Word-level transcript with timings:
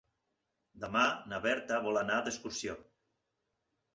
Demà 0.85 1.03
na 1.33 1.41
Berta 1.43 1.77
vol 1.85 2.01
anar 2.03 2.17
d'excursió. 2.27 2.77